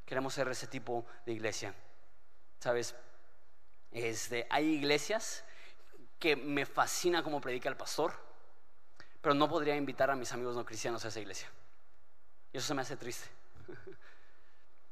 [0.05, 1.75] Queremos ser ese tipo de iglesia.
[2.59, 2.95] ¿Sabes?
[3.93, 5.45] Este, hay iglesias
[6.19, 8.13] que me fascina como predica el pastor,
[9.21, 11.49] pero no podría invitar a mis amigos no cristianos a esa iglesia.
[12.53, 13.29] Y eso se me hace triste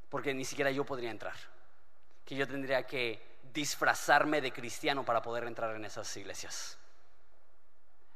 [0.09, 1.37] porque ni siquiera yo podría entrar.
[2.25, 3.21] Que yo tendría que
[3.53, 6.79] disfrazarme de cristiano para poder entrar en esas iglesias.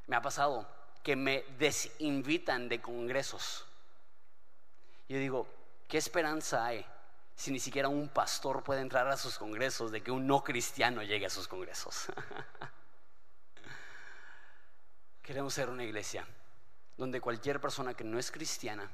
[0.07, 0.69] Me ha pasado
[1.03, 3.67] que me desinvitan de congresos.
[5.09, 5.49] Yo digo,
[5.89, 6.87] ¿qué esperanza hay
[7.35, 11.03] si ni siquiera un pastor puede entrar a sus congresos de que un no cristiano
[11.03, 12.07] llegue a sus congresos?
[15.23, 16.27] Queremos ser una iglesia
[16.97, 18.91] donde cualquier persona que no es cristiana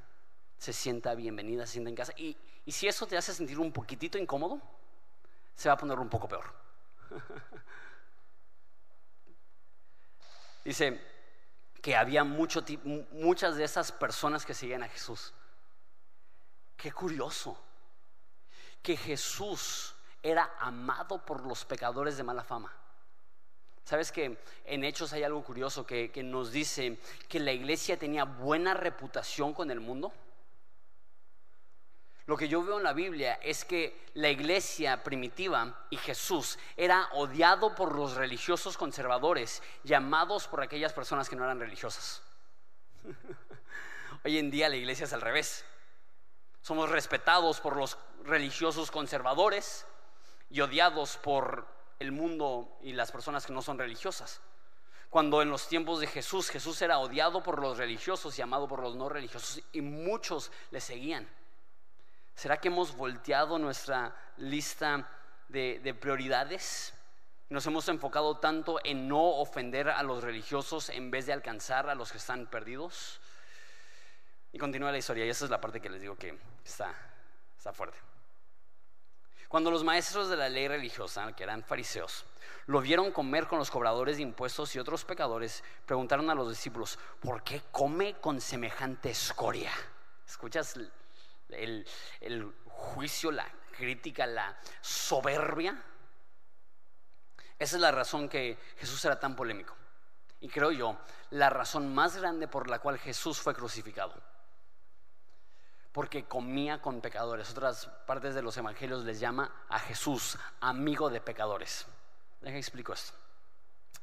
[0.59, 2.13] se sienta bienvenida, se sienta en casa.
[2.17, 4.61] Y, y si eso te hace sentir un poquitito incómodo,
[5.55, 6.53] se va a poner un poco peor.
[10.65, 11.01] Dice
[11.81, 12.65] que había mucho,
[13.13, 15.33] muchas de esas personas que seguían a Jesús.
[16.77, 17.57] Qué curioso
[18.83, 22.73] que Jesús era amado por los pecadores de mala fama.
[23.85, 28.25] ¿Sabes que en Hechos hay algo curioso que, que nos dice que la iglesia tenía
[28.25, 30.13] buena reputación con el mundo?
[32.27, 37.09] Lo que yo veo en la Biblia es que la iglesia primitiva y Jesús era
[37.13, 42.23] odiado por los religiosos conservadores, llamados por aquellas personas que no eran religiosas.
[44.25, 45.65] Hoy en día la iglesia es al revés.
[46.63, 49.87] Somos respetados por los religiosos conservadores
[50.51, 51.65] y odiados por
[52.01, 54.41] el mundo y las personas que no son religiosas.
[55.11, 58.81] Cuando en los tiempos de Jesús, Jesús era odiado por los religiosos y amado por
[58.81, 61.29] los no religiosos y muchos le seguían.
[62.37, 65.09] ¿Será que hemos volteado nuestra lista
[65.49, 66.93] de, prioridades?
[67.49, 71.95] Nos hemos enfocado tanto en no ofender a los religiosos en vez de alcanzar a
[71.95, 73.21] los que están perdidos.
[74.53, 76.95] Y continúa la historia, y esa es la parte que les digo que está,
[77.57, 77.97] está fuerte.
[79.49, 82.27] Cuando los maestros de la ley religiosa, que eran fariseos,
[82.67, 86.99] lo vieron comer con los cobradores de impuestos y otros pecadores, preguntaron a los discípulos,
[87.19, 89.73] ¿por qué come con semejante escoria?
[90.27, 90.77] ¿Escuchas
[91.49, 95.83] el, juicio, la crítica, la soberbia.
[97.59, 99.75] Esa es la razón que Jesús era tan polémico.
[100.41, 100.99] Y creo yo,
[101.31, 104.15] la razón más grande por la cual Jesús fue crucificado.
[105.93, 107.51] Porque comía con pecadores.
[107.51, 111.87] Otras partes de los evangelios les llama a Jesús amigo de pecadores.
[112.43, 113.26] Deja explico esto.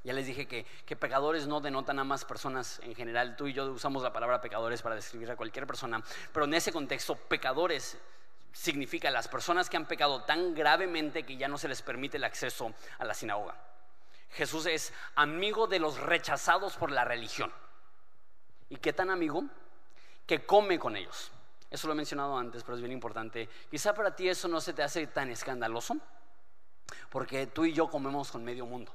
[0.03, 3.37] Ya les dije que, pecadores no denotan a más personas en general.
[3.37, 6.03] Tú y yo usamos la palabra pecadores para describir a cualquier persona.
[6.33, 7.97] Pero en ese contexto, pecadores
[8.51, 12.25] significa las personas que han pecado tan gravemente que ya no se les permite el
[12.25, 13.55] acceso a la sinagoga.
[14.31, 17.51] Jesús es amigo de los rechazados por la religión.
[18.69, 19.45] ¿Y qué tan amigo?
[20.25, 21.31] Que come con ellos.
[21.69, 23.47] Eso lo he mencionado antes, pero es bien importante.
[23.71, 25.95] Quizá para ti eso no se te hace tan escandaloso,
[27.09, 28.93] porque tú y yo comemos con medio mundo.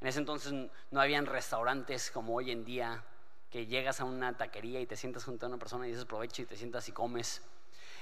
[0.00, 0.52] En ese entonces
[0.90, 3.04] no habían restaurantes como hoy en día,
[3.50, 6.42] que llegas a una taquería y te sientas junto a una persona y dices provecho
[6.42, 7.42] y te sientas y comes.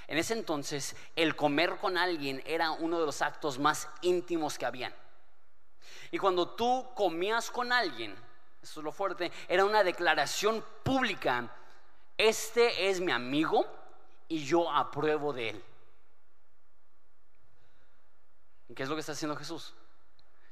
[0.07, 4.67] En ese entonces el comer con alguien era uno de los actos más íntimos que
[4.67, 4.95] habían.
[6.11, 8.15] Y cuando tú comías con alguien,
[8.63, 11.51] eso es lo fuerte, era una declaración pública,
[12.17, 13.67] este es mi amigo
[14.29, 15.65] y yo apruebo de él.
[18.69, 19.75] ¿Y qué es lo que está haciendo Jesús?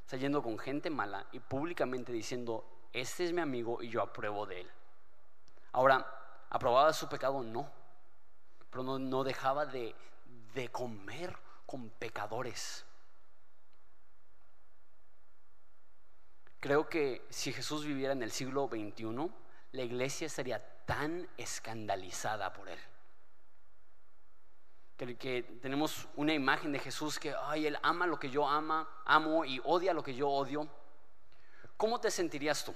[0.06, 4.46] Está yendo con gente mala y públicamente diciendo, este es mi amigo y yo apruebo
[4.46, 4.70] de él.
[5.72, 6.06] Ahora,
[6.48, 7.42] ¿aprobaba su pecado?
[7.42, 7.68] No,
[8.70, 9.96] pero no, dejaba de,
[10.54, 12.86] de comer con pecadores.
[16.60, 19.28] Creo que si Jesús viviera en el siglo XXI,
[19.72, 22.78] la iglesia estaría tan escandalizada por él
[24.96, 29.44] que, tenemos una imagen de Jesús que, ay, Él ama lo que yo ama, amo
[29.44, 30.68] y odia lo que yo odio.
[31.76, 32.74] ¿Cómo te sentirías tú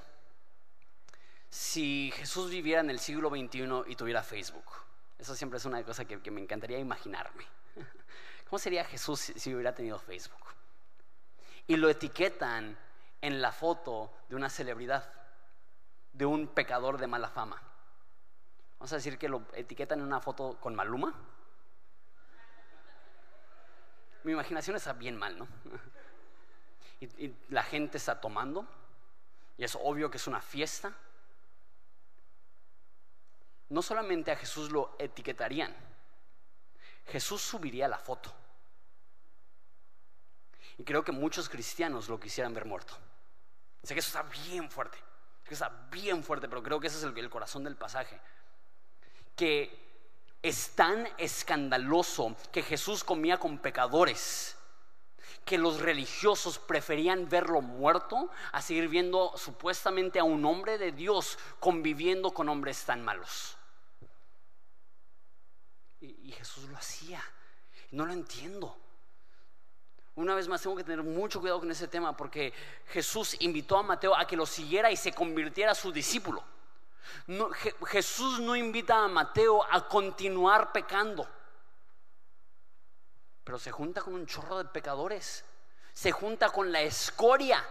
[1.49, 4.67] si Jesús viviera en el siglo XXI y tuviera Facebook?
[5.19, 7.45] Eso siempre es una cosa que, que me encantaría imaginarme.
[8.49, 10.41] ¿Cómo sería Jesús si hubiera tenido Facebook?
[11.67, 12.77] Y lo etiquetan
[13.23, 15.13] en la foto de una celebridad.
[16.13, 17.63] de un pecador de mala fama.
[18.79, 21.15] Vamos a decir que lo etiquetan en una foto con Maluma.
[24.25, 25.49] Mi imaginación está bien mal, ¿no?
[27.01, 28.67] Y, la gente está tomando,
[29.57, 30.93] y es obvio que es una fiesta.
[33.71, 35.75] No solamente a Jesús lo etiquetarían,
[37.07, 38.31] Jesús subiría la foto.
[40.77, 42.99] Y creo que muchos cristianos lo quisieran ver muerto.
[43.83, 44.99] Sé que eso está bien fuerte,
[45.47, 48.21] que está bien fuerte, pero creo que ese es el, el corazón del pasaje.
[49.35, 49.90] Que
[50.43, 54.57] es tan escandaloso que Jesús comía con pecadores
[55.45, 61.39] que los religiosos preferían verlo muerto a seguir viendo supuestamente a un hombre de Dios
[61.59, 63.57] conviviendo con hombres tan malos.
[66.01, 67.23] Y, y Jesús lo hacía.
[67.91, 68.77] No lo entiendo.
[70.15, 72.53] Una vez más tengo que tener mucho cuidado con ese tema porque
[72.89, 76.45] Jesús invitó a Mateo a que lo siguiera y se convirtiera a su discípulo.
[77.87, 81.29] Jesús no invita a Mateo a continuar pecando,
[83.45, 85.45] pero se junta con un chorro de pecadores,
[85.93, 87.67] se junta con la escoria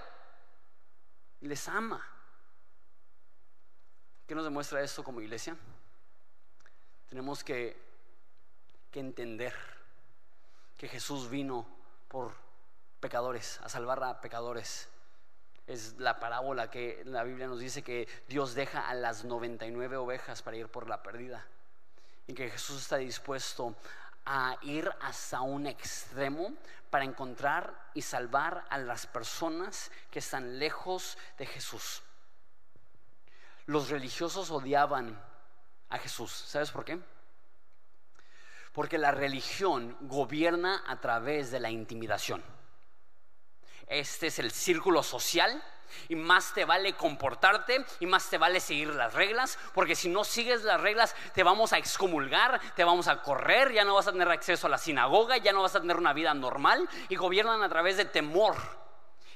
[1.41, 2.05] y les ama.
[4.27, 5.57] ¿Qué nos demuestra esto como iglesia?
[7.09, 7.89] Tenemos que,
[8.93, 9.55] entender
[10.77, 11.65] que Jesús vino
[12.07, 12.33] por
[12.99, 14.87] pecadores, a salvar a pecadores.
[15.69, 20.41] Es la parábola que la Biblia nos dice que Dios deja a las 99 ovejas
[20.41, 21.45] para ir por la perdida.
[22.25, 23.75] Y que Jesús está dispuesto
[24.25, 26.55] a ir hasta un extremo
[26.89, 32.01] para encontrar y salvar a las personas que están lejos de Jesús.
[33.67, 35.21] Los religiosos odiaban
[35.89, 36.31] a Jesús.
[36.31, 36.99] ¿Sabes por qué?
[38.73, 42.43] Porque la religión gobierna a través de la intimidación.
[43.89, 45.61] Este es el círculo social
[46.07, 50.23] y más te vale comportarte y más te vale seguir las reglas, porque si no
[50.23, 54.11] sigues las reglas te vamos a excomulgar, te vamos a correr, ya no vas a
[54.11, 57.63] tener acceso a la sinagoga, ya no vas a tener una vida normal y gobiernan
[57.63, 58.55] a través de temor.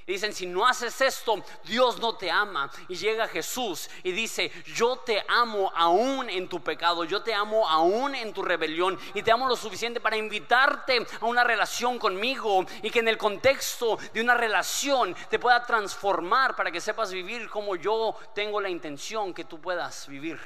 [0.05, 2.69] Y dicen, si no haces esto, Dios no te ama.
[2.89, 7.67] Y llega Jesús y dice, yo te amo aún en tu pecado, yo te amo
[7.69, 12.65] aún en tu rebelión y te amo lo suficiente para invitarte a una relación conmigo
[12.81, 17.49] y que en el contexto de una relación te pueda transformar para que sepas vivir
[17.49, 20.37] como yo tengo la intención que tú puedas vivir.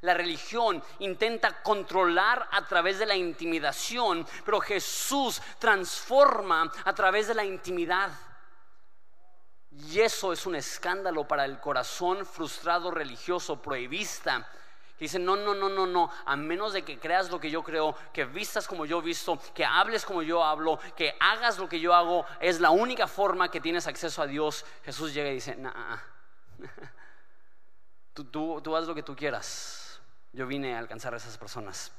[0.00, 7.34] La religión intenta controlar a través de la intimidación, pero Jesús transforma a través de
[7.34, 8.10] la intimidad.
[9.74, 14.46] Y eso es un escándalo para el corazón frustrado religioso, prohibista.
[14.98, 17.96] Dice, no, no, no, no, no, a menos de que creas lo que yo creo,
[18.12, 21.92] que vistas como yo visto, que hables como yo hablo, que hagas lo que yo
[21.92, 24.64] hago, es la única forma que tienes acceso a Dios.
[24.84, 25.72] Jesús llega y dice, no,
[28.14, 30.00] tú, tú, tú haz lo que tú quieras.
[30.32, 31.90] Yo vine a alcanzar a esas personas.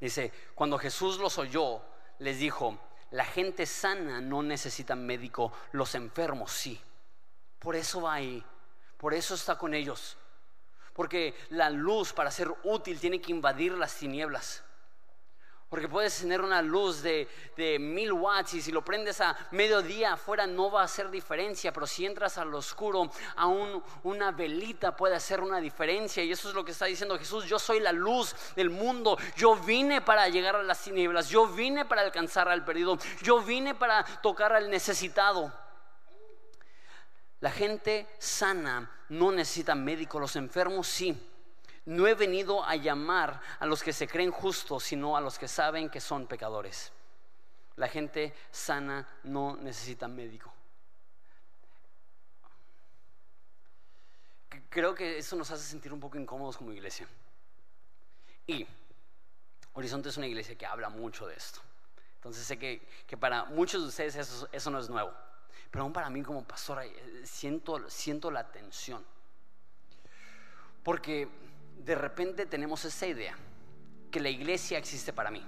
[0.00, 1.82] Dice, cuando Jesús los oyó,
[2.20, 2.78] les dijo,
[3.10, 6.80] la gente sana no necesita médico, los enfermos sí.
[7.58, 8.44] Por eso va ahí,
[8.96, 10.16] por eso está con ellos.
[10.94, 14.62] Porque la luz para ser útil tiene que invadir las tinieblas.
[15.70, 17.28] Porque puedes tener una luz de,
[17.78, 21.86] mil watts y si lo prendes a mediodía afuera no va a hacer diferencia, pero
[21.86, 26.24] si entras al oscuro, aún una velita puede hacer una diferencia.
[26.24, 29.54] Y eso es lo que está diciendo Jesús, yo soy la luz del mundo, yo
[29.54, 34.02] vine para llegar a las tinieblas, yo vine para alcanzar al perdido, yo vine para
[34.22, 35.52] tocar al necesitado.
[37.38, 41.29] La gente sana no necesita médico, los enfermos sí.
[41.86, 45.48] No he venido a llamar a los que se creen justos, sino a los que
[45.48, 46.92] saben que son pecadores.
[47.76, 50.52] La gente sana no necesita médico.
[54.68, 57.08] Creo que eso nos hace sentir un poco incómodos como iglesia.
[58.46, 58.66] Y
[59.72, 61.60] Horizonte es una iglesia que habla mucho de esto.
[62.16, 62.82] Entonces sé que,
[63.18, 65.12] para muchos de ustedes eso, eso, no es nuevo.
[65.70, 69.04] Pero aún para mí como pastora eh, siento, siento la tensión.
[70.82, 71.28] Porque
[71.84, 73.36] de repente tenemos esa idea,
[74.10, 75.42] que la iglesia existe para mí,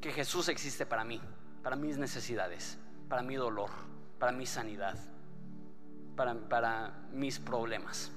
[0.00, 1.20] que Jesús existe para mí,
[1.62, 3.70] para mis necesidades, para mi dolor,
[4.18, 4.98] para mi sanidad,
[6.16, 8.12] para, mis problemas.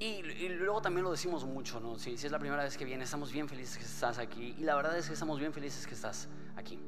[0.00, 1.98] Y, luego también lo decimos mucho, ¿no?
[1.98, 4.54] Si, es la primera vez que vienes, estamos bien felices que estás aquí.
[4.58, 6.78] Y la verdad es que estamos bien felices que estás aquí.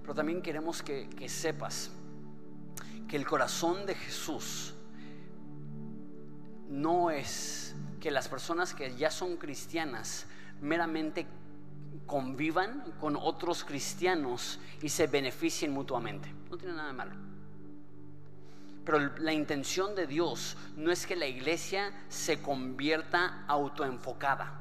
[0.00, 1.90] Pero también queremos que, que sepas
[3.08, 4.75] que el corazón de Jesús
[6.68, 10.26] no es que las personas que ya son cristianas
[10.60, 11.26] meramente
[12.06, 16.32] convivan con otros cristianos y se beneficien mutuamente.
[16.50, 17.14] No tiene nada de malo.
[18.84, 24.60] Pero la intención de Dios no es que la iglesia se convierta autoenfocada,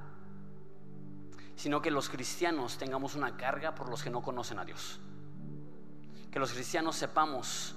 [1.56, 5.00] sino que los cristianos tengamos una carga por los que no conocen a Dios.
[6.32, 7.76] Que los cristianos sepamos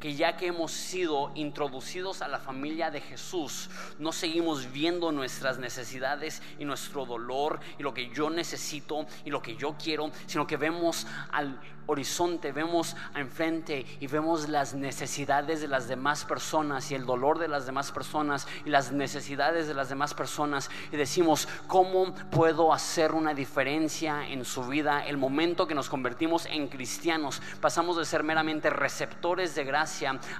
[0.00, 3.68] que ya que hemos sido introducidos a la familia de Jesús,
[3.98, 9.42] no seguimos viendo nuestras necesidades y nuestro dolor y lo que yo necesito y lo
[9.42, 15.68] que yo quiero, sino que vemos al horizonte, vemos enfrente y vemos las necesidades de
[15.68, 19.88] las demás personas y el dolor de las demás personas y las necesidades de las
[19.88, 25.06] demás personas y decimos, ¿cómo puedo hacer una diferencia en su vida?
[25.06, 29.87] El momento que nos convertimos en cristianos, pasamos de ser meramente receptores de gracia,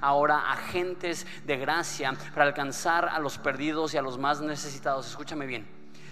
[0.01, 5.09] ahora agentes de gracia para alcanzar a los perdidos y a los más necesitados.
[5.09, 5.66] Escúchame bien.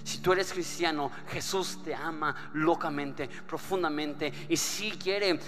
[0.04, 5.40] Si tú eres cristiano, Jesús te ama locamente, profundamente y si quiere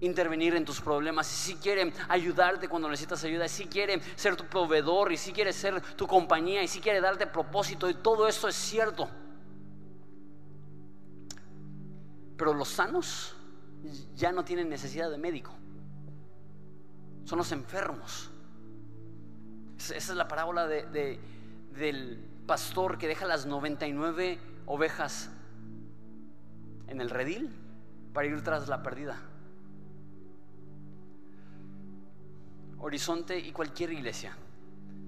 [0.00, 4.36] intervenir en tus problemas, y si quiere ayudarte cuando necesitas ayuda, y si quiere ser
[4.36, 8.28] tu proveedor, y si quiere ser tu compañía, y si quiere darte propósito, y todo
[8.28, 9.08] esto es cierto.
[12.36, 13.34] Pero los sanos
[14.14, 15.52] ya no tienen necesidad de médico,
[17.28, 18.30] son los enfermos.
[19.76, 21.20] Esa es la parábola de,
[21.74, 25.28] del pastor que deja las 99 ovejas
[26.86, 27.54] en el redil
[28.14, 29.20] para ir tras la perdida.
[32.78, 34.34] Horizonte y cualquier iglesia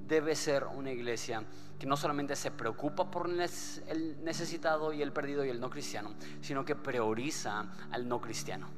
[0.06, 1.42] debe ser una iglesia
[1.78, 6.12] que no solamente se preocupa por el necesitado y el perdido y el no cristiano,
[6.42, 8.68] sino que prioriza al no cristiano,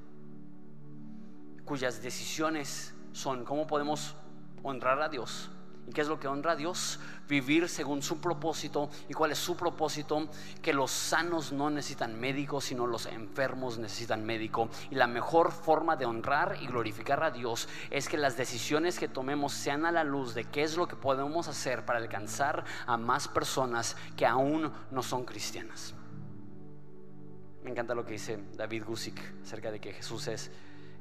[1.64, 4.15] cuyas decisiones son cómo podemos
[4.63, 5.51] honrar a Dios
[5.87, 7.01] ¿Y qué es lo que honra a Dios?
[7.29, 8.89] Vivir según su propósito.
[9.09, 10.29] ¿Y cuál es su propósito?
[10.61, 14.69] Que los sanos no necesitan médico, sino los enfermos necesitan médico.
[14.91, 19.09] Y la mejor forma de honrar y glorificar a Dios es que las decisiones que
[19.09, 22.97] tomemos sean a la luz de qué es lo que podemos hacer para alcanzar a
[22.97, 25.95] más personas que aún no son cristianas.
[27.65, 30.51] Me encanta lo que dice David Gusick acerca de que Jesús es,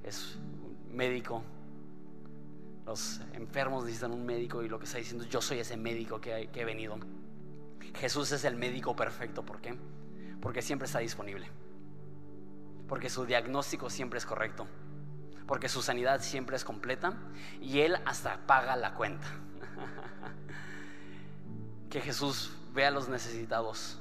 [0.03, 0.37] es
[0.89, 1.43] médico
[2.85, 6.49] los enfermos necesitan un médico y lo que está diciendo, yo soy ese médico que,
[6.53, 6.97] he venido.
[7.95, 9.77] Jesús es el médico perfecto, ¿por qué?
[10.41, 11.49] Porque siempre está disponible.
[12.87, 14.67] Porque su diagnóstico siempre es correcto.
[15.47, 17.13] Porque su sanidad siempre es completa
[17.61, 19.27] y Él hasta paga la cuenta.
[21.89, 23.99] que Jesús vea a los necesitados.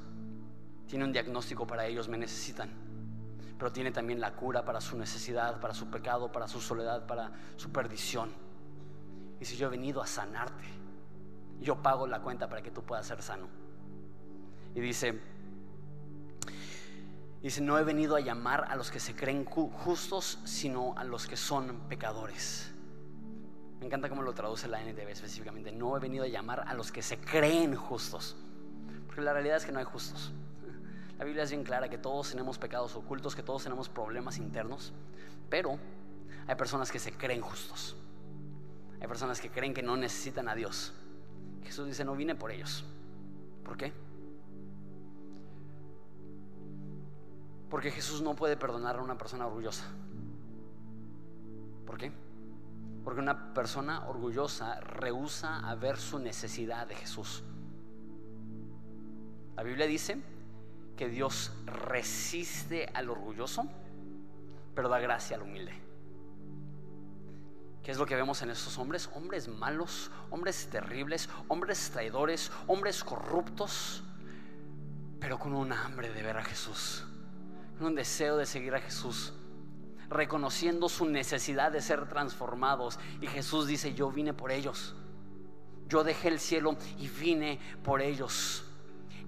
[0.87, 2.69] Tiene un diagnóstico para ellos, me necesitan.
[3.57, 7.31] Pero tiene también la cura para su necesidad, para su pecado, para su soledad, para
[7.57, 8.31] su perdición.
[9.41, 10.63] Y si yo he venido a sanarte,
[11.59, 13.47] yo pago la cuenta para que tú puedas ser sano.
[14.75, 15.19] Y dice,
[17.41, 21.25] dice, no he venido a llamar a los que se creen justos, sino a los
[21.25, 22.71] que son pecadores.
[23.79, 25.71] Me encanta cómo lo traduce la NTV específicamente.
[25.71, 28.37] No he venido a llamar a los que se creen justos.
[29.07, 30.31] Porque la realidad es que no hay justos.
[31.17, 34.93] La Biblia es bien clara que todos tenemos pecados ocultos, que todos tenemos problemas internos.
[35.49, 35.79] Pero
[36.45, 37.95] hay personas que se creen justos.
[39.01, 40.93] Hay personas que creen que no necesitan a Dios.
[41.63, 42.85] Jesús dice, no vine por ellos.
[43.65, 43.91] ¿Por qué?
[47.69, 49.85] Porque Jesús no puede perdonar a una persona orgullosa.
[51.87, 52.11] ¿Por qué?
[53.03, 57.43] Porque una persona orgullosa rehúsa a ver su necesidad de Jesús.
[59.55, 60.21] La Biblia dice
[60.95, 63.63] que Dios resiste al orgulloso,
[64.75, 65.90] pero da gracia al humilde.
[67.83, 69.09] ¿Qué es lo que vemos en estos hombres?
[69.15, 74.03] Hombres malos, hombres terribles, hombres traidores, hombres corruptos,
[75.19, 77.03] pero con un hambre de ver a Jesús,
[77.77, 79.33] con un deseo de seguir a Jesús,
[80.09, 82.99] reconociendo su necesidad de ser transformados.
[83.19, 84.95] Y Jesús dice, yo vine por ellos,
[85.87, 88.63] yo dejé el cielo y vine por ellos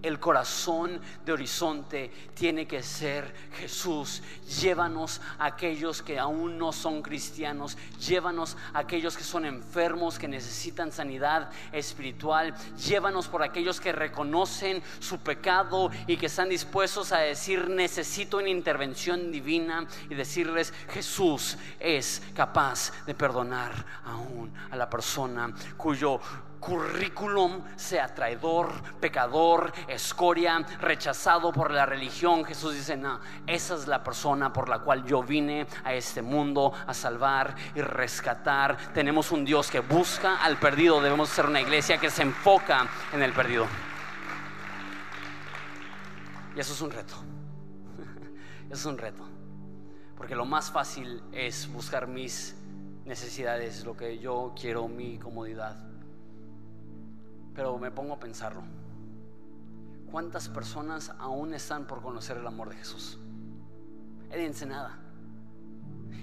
[0.03, 4.21] el corazón de horizonte tiene que ser Jesús.
[4.61, 7.77] Llévanos a aquellos que aún no son cristianos.
[7.99, 12.53] Llévanos a aquellos que son enfermos, que necesitan sanidad espiritual.
[12.77, 18.49] Llévanos por aquellos que reconocen su pecado y que están dispuestos a decir necesito una
[18.49, 26.19] intervención divina y decirles Jesús es capaz de perdonar aún a la persona cuyo
[26.63, 32.45] currículum sea traidor, pecador, escoria, rechazado por la religión.
[32.45, 36.73] Jesús dice, no, esa es la persona por la cual yo vine a este mundo
[36.87, 38.77] a salvar y rescatar.
[38.93, 43.21] Tenemos un Dios que busca al perdido, debemos ser una iglesia que se enfoca en
[43.21, 43.67] el perdido.
[46.55, 47.15] Y eso es un reto.
[48.65, 49.27] Eso es un reto.
[50.15, 52.55] Porque lo más fácil es buscar mis
[53.03, 55.92] necesidades, lo que yo quiero, mi comodidad.
[57.55, 58.63] Pero me pongo a pensarlo.
[60.11, 63.17] ¿Cuántas personas aún están por conocer el amor de Jesús?
[64.29, 64.99] En Ensenada.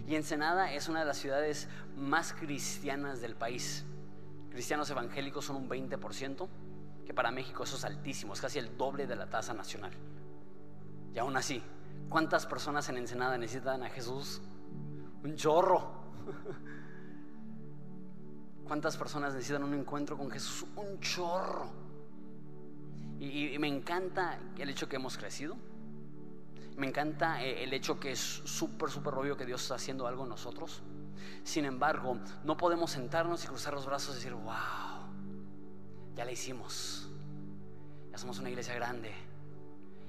[0.07, 3.85] Y Ensenada es una de las ciudades más cristianas del país.
[4.51, 6.49] Cristianos evangélicos son un 20%,
[7.07, 9.93] que para México eso es altísimo, es casi el doble de la tasa nacional.
[11.15, 11.63] Y aún así,
[12.09, 14.41] ¿cuántas personas en Ensenada necesitan a Jesús?
[15.23, 16.01] Un chorro.
[18.71, 20.65] ¿Cuántas personas necesitan un encuentro con Jesús?
[20.77, 21.73] Un chorro.
[23.19, 25.57] Y, me encanta el hecho que hemos crecido.
[26.77, 30.23] Me encanta eh, el hecho que es súper, súper obvio que Dios está haciendo algo
[30.23, 30.83] en nosotros.
[31.43, 34.55] Sin embargo, no podemos sentarnos y cruzar los brazos y decir, wow,
[36.15, 37.11] ya la hicimos.
[38.13, 39.13] Ya somos una iglesia grande.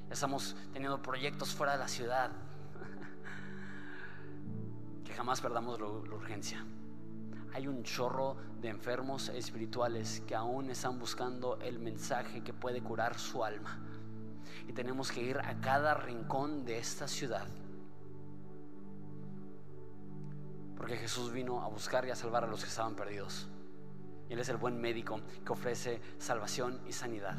[0.07, 2.29] Ya estamos teniendo proyectos fuera de la ciudad.
[5.03, 6.63] que jamás perdamos la urgencia
[7.53, 13.17] hay un chorro de enfermos espirituales que aún están buscando el mensaje que puede curar
[13.17, 13.79] su alma.
[14.67, 17.47] Y tenemos que ir a cada rincón de esta ciudad.
[20.77, 23.47] Porque Jesús vino a buscar y a salvar a los que estaban perdidos.
[24.29, 27.37] Él es el buen médico que ofrece salvación y sanidad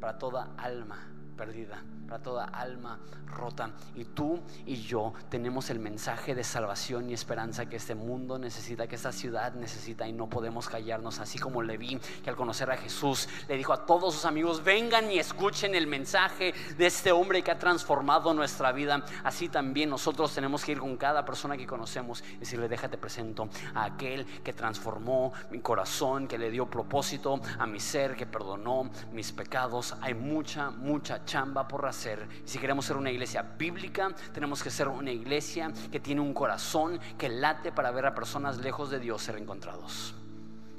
[0.00, 3.70] para toda alma perdida para toda alma rota.
[3.94, 8.86] Y tú y yo tenemos el mensaje de salvación y esperanza que este mundo necesita,
[8.86, 11.20] que esta ciudad necesita y no podemos callarnos.
[11.20, 15.10] Así como Leví, que al conocer a Jesús le dijo a todos sus amigos, vengan
[15.10, 19.04] y escuchen el mensaje de este hombre que ha transformado nuestra vida.
[19.22, 23.48] Así también nosotros tenemos que ir con cada persona que conocemos y decirle, déjate presento
[23.74, 28.90] a aquel que transformó mi corazón, que le dio propósito a mi ser, que perdonó
[29.12, 29.94] mis pecados.
[30.00, 32.26] Hay mucha, mucha chamba por hacer.
[32.44, 36.98] Si queremos ser una iglesia bíblica, tenemos que ser una iglesia que tiene un corazón
[37.18, 40.14] que late para ver a personas lejos de Dios ser encontrados.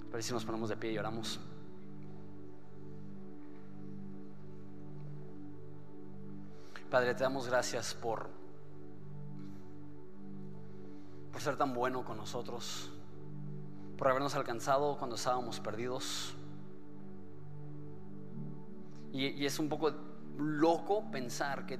[0.10, 1.40] Pero si nos ponemos de pie y oramos.
[6.90, 8.28] Padre, te damos gracias por,
[11.32, 12.90] por ser tan bueno con nosotros,
[13.96, 16.34] por habernos alcanzado cuando estábamos perdidos.
[19.12, 20.09] Y es un poco
[20.40, 21.80] loco pensar que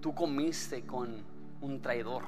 [0.00, 1.22] tú comiste con
[1.60, 2.22] un traidor.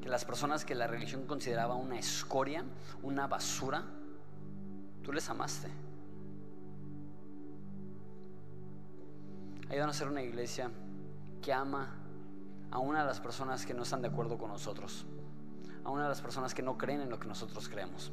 [0.00, 2.64] Que las personas que la religión consideraba una escoria,
[3.02, 3.84] una basura,
[5.02, 5.68] tú les amaste.
[9.70, 10.70] Ayúdanos a ser una iglesia
[11.40, 11.96] que ama
[12.70, 15.06] a una de las personas que no están de acuerdo con nosotros,
[15.84, 18.12] a una de las personas que no creen en lo que nosotros creemos,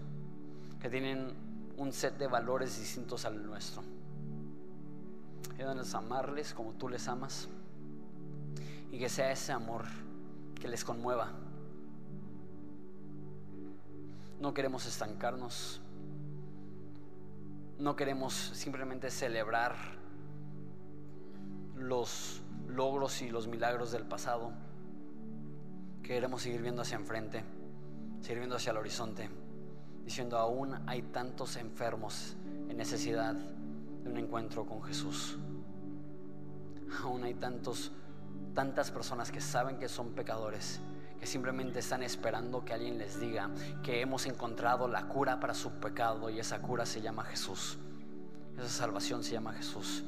[0.79, 1.48] que tienen
[1.79, 3.81] un set de valores distintos al nuestro.
[5.55, 7.47] Ayúdanos a amarles como tú les amas
[8.91, 9.85] y que sea ese amor
[10.59, 11.31] que les conmueva.
[14.41, 15.79] No queremos estancarnos,
[17.77, 19.75] no queremos simplemente celebrar
[21.75, 24.51] los logros y los milagros del pasado.
[26.03, 27.45] Queremos seguir viendo hacia enfrente,
[28.21, 29.38] seguir viendo hacia el horizonte
[30.09, 32.35] diciendo, aún hay tantos enfermos
[32.67, 35.37] en necesidad de un encuentro con Jesús.
[37.03, 37.91] Aún hay tantos,
[38.55, 40.79] tantas personas que saben que son pecadores,
[41.19, 43.51] que simplemente están esperando que alguien les diga
[43.83, 47.77] que hemos encontrado la cura para su pecado y esa cura se llama Jesús.
[48.57, 50.03] Esa salvación se llama Jesús.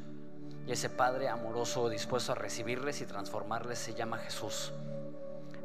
[0.65, 4.73] Y ese Padre amoroso dispuesto a recibirles y transformarles se llama Jesús.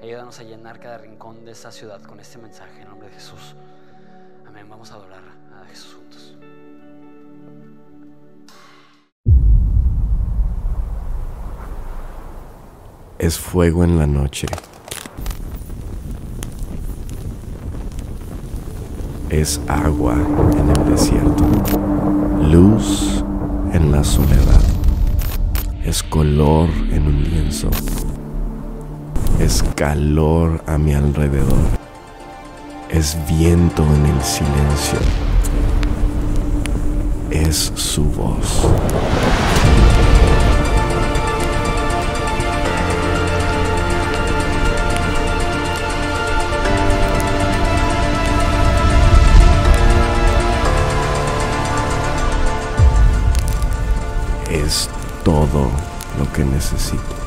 [0.03, 3.57] Ayúdanos a llenar cada rincón de esta ciudad con este mensaje en nombre de Jesús.
[4.65, 6.37] Vamos a adorar a Jesús juntos.
[13.19, 14.47] Es fuego en la noche.
[19.31, 21.45] Es agua en el desierto.
[22.43, 23.25] Luz
[23.73, 24.63] en la soledad.
[25.85, 27.69] Es color en un lienzo.
[29.39, 31.86] Es calor a mi alrededor
[32.91, 34.99] es viento en el silencio,
[37.31, 38.67] es su voz.
[54.49, 54.89] Es
[55.25, 55.71] todo
[56.19, 57.26] lo que necesito.